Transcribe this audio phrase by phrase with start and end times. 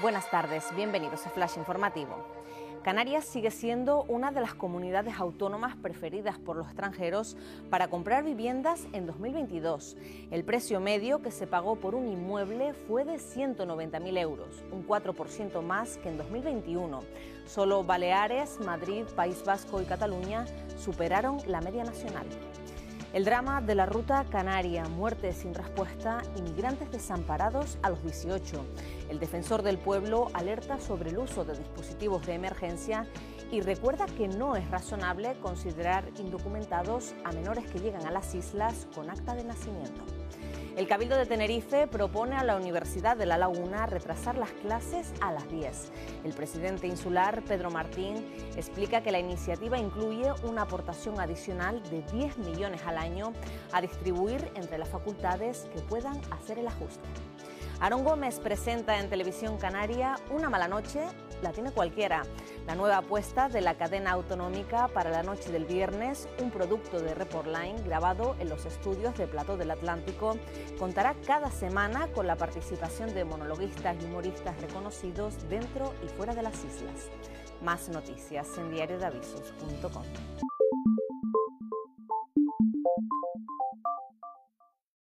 [0.00, 2.24] Buenas tardes, bienvenidos a Flash Informativo.
[2.84, 7.36] Canarias sigue siendo una de las comunidades autónomas preferidas por los extranjeros
[7.68, 9.96] para comprar viviendas en 2022.
[10.30, 15.62] El precio medio que se pagó por un inmueble fue de 190.000 euros, un 4%
[15.62, 17.00] más que en 2021.
[17.46, 20.46] Solo Baleares, Madrid, País Vasco y Cataluña
[20.76, 22.26] superaron la media nacional.
[23.14, 28.62] El drama de la ruta canaria, muertes sin respuesta, inmigrantes desamparados a los 18.
[29.08, 33.06] El defensor del pueblo alerta sobre el uso de dispositivos de emergencia
[33.50, 38.86] y recuerda que no es razonable considerar indocumentados a menores que llegan a las islas
[38.94, 40.02] con acta de nacimiento.
[40.78, 45.32] El Cabildo de Tenerife propone a la Universidad de La Laguna retrasar las clases a
[45.32, 45.90] las 10.
[46.22, 52.38] El presidente insular, Pedro Martín, explica que la iniciativa incluye una aportación adicional de 10
[52.38, 53.32] millones al año
[53.72, 57.08] a distribuir entre las facultades que puedan hacer el ajuste.
[57.80, 61.00] Aaron Gómez presenta en Televisión Canaria Una mala noche,
[61.42, 62.22] la tiene cualquiera.
[62.66, 67.14] La nueva apuesta de la cadena autonómica para la noche del viernes, un producto de
[67.14, 70.36] Report Line grabado en los estudios de Plató del Atlántico,
[70.78, 76.42] contará cada semana con la participación de monologuistas y humoristas reconocidos dentro y fuera de
[76.42, 77.08] las islas.
[77.62, 80.04] Más noticias en diariodavisos.com.